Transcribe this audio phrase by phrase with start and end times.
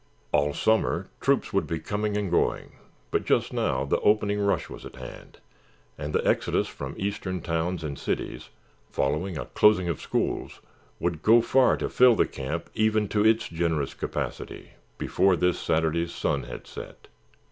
[0.31, 2.71] All summer troops would be coming and going,
[3.11, 5.37] but just now the opening rush was at hand,
[5.95, 8.49] and the exodus from eastern towns and cities,
[8.89, 10.59] following the closing of schools,
[10.99, 16.15] would go far to fill the camp even to its generous capacity before this Saturday's
[16.15, 17.07] sun had set.